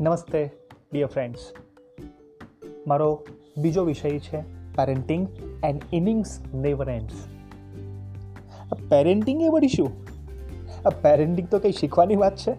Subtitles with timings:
[0.00, 0.50] નમસ્તે
[0.92, 1.52] dear friends
[2.86, 3.24] મારો
[3.56, 4.40] બીજો વિષય છે
[4.76, 5.28] parenting
[5.64, 7.12] and innings never ends
[8.88, 9.90] parenting એ વળી શું?
[10.86, 12.54] આ પેરેન્ટિંગ તો કંઈ શીખવાની વાત છે?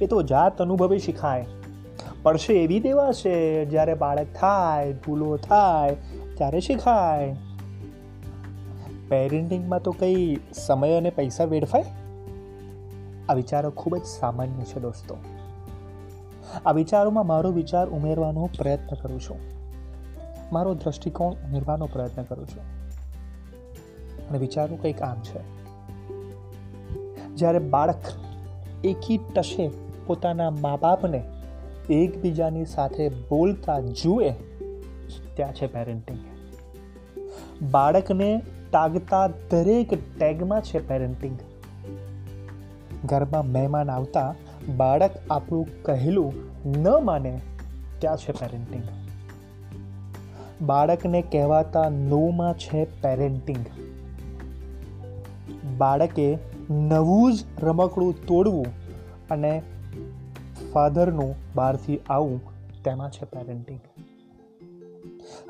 [0.00, 1.46] એ તો જાત અનુભવે શીખાય.
[2.22, 5.96] પડશે એવી દેવા છે, જ્યારે બાળક થાય, ભૂલો થાય,
[6.34, 7.36] ત્યારે શીખાય.
[9.08, 11.84] પેરેન્ટિંગમાં તો કંઈ સમય અને પૈસા વેડફાય?
[13.28, 15.16] આ વિચારો ખૂબ જ સામાન્ય છે દોસ્તો.
[16.66, 19.36] આ વિચારોમાં મારો વિચાર ઉમેરવાનો પ્રયત્ન કરું છું.
[20.52, 22.62] મારો દ્રષ્ટિકોણ ઉમેરવાનો પ્રયત્ન કરું છું.
[24.28, 25.40] અને વિચારો કંઈક આમ છે.
[27.34, 28.02] જ્યારે બાળક
[28.84, 29.70] એકી ટશે
[30.06, 31.24] પોતાના મા બાપને
[31.90, 34.30] એકબીજાની સાથે બોલતા જુએ,
[35.34, 36.18] ત્યાં છે પેરેન્ટિંગ
[37.70, 38.42] બાળકને
[38.72, 41.38] તાગતા દરેક ટેગમાં છે પેરેન્ટિંગ
[43.04, 44.34] ઘરમાં મહેમાન આવતા
[44.68, 46.32] બાળક આપણું કહેલું
[46.66, 47.32] ન માને
[47.98, 48.84] ત્યાં છે પેરેન્ટિંગ
[50.62, 53.64] બાળકને કહેવાતા નોમાં છે પેરેન્ટિંગ
[55.78, 56.38] બાળકે
[56.70, 58.66] નવું જ રમકડું તોડવું
[59.30, 59.62] અને
[60.72, 62.40] ફાધરનું બહારથી આવવું
[62.84, 63.80] તેમાં છે પેરેન્ટિંગ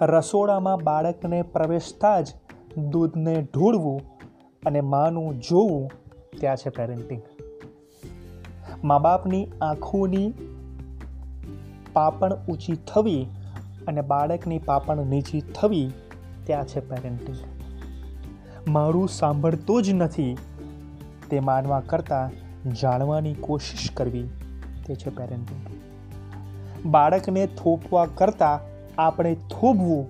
[0.03, 2.29] રસોડામાં બાળકને પ્રવેશતા જ
[2.91, 4.01] દૂધને ઢોળવું
[4.67, 5.89] અને માનું જોવું
[6.41, 7.23] ત્યાં છે પેરેન્ટિંગ
[8.85, 10.33] મા બાપની આંખોની
[11.93, 13.27] પાપણ ઊંચી થવી
[13.89, 15.91] અને બાળકની પાપણ નીચી થવી
[16.45, 17.37] ત્યાં છે પેરેન્ટિંગ
[18.69, 20.37] મારું સાંભળતો જ નથી
[21.31, 22.31] તે માનવા કરતાં
[22.73, 24.29] જાણવાની કોશિશ કરવી
[24.87, 25.67] તે છે પેરેન્ટિંગ
[26.87, 28.61] બાળકને થોપવા કરતાં
[29.03, 30.07] આપણે થોભવું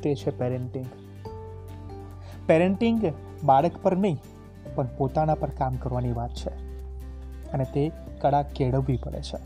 [0.00, 0.86] તે છે પેરેન્ટિંગ
[2.46, 3.00] પેરેન્ટિંગ
[3.44, 4.18] બાળક પર નહીં,
[4.74, 6.63] પણ પોતાના પર કામ કરવાની વાત છે.
[7.54, 9.36] અને તે કળા કેળવવી પડે છે.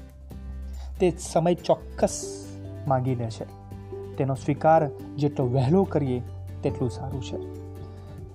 [0.99, 2.45] તે સમય ચોક્કસ
[2.87, 3.45] માગી લે છે.
[4.17, 6.23] તેનો સ્વીકાર જેટલો વહેલો કરીએ,
[6.63, 7.37] તેટલું સારું છે.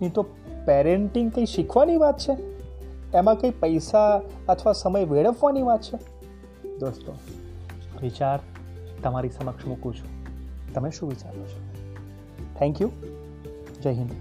[0.02, 0.24] નહીં તો
[0.66, 2.38] પેરેન્ટિંગ કંઈ શીખવાની વાત છે?
[3.18, 5.98] એમાં કંઈ પૈસા અથવા સમય વેડફવાની વાત છે?
[6.78, 7.14] દોસ્તો,
[8.02, 8.40] વિચાર
[9.04, 10.24] તમારી સમક્ષ મૂકું છું.
[10.74, 11.60] તમે શું વિચારો છો?
[12.60, 12.92] થેન્ક યુ
[13.84, 14.12] જય હિન્દ.